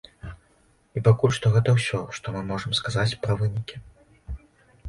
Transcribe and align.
І 0.99 1.03
пакуль 1.07 1.35
што 1.37 1.51
гэта 1.55 1.75
ўсё, 1.77 1.99
што 2.21 2.33
мы 2.39 2.41
можам 2.53 2.71
сказаць 2.81 3.19
пра 3.27 3.37
вынікі. 3.43 3.75